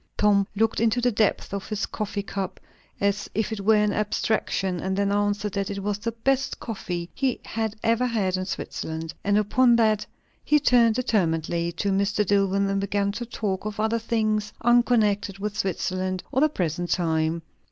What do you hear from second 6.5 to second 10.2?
coffee he had ever had in Switzerland; and upon that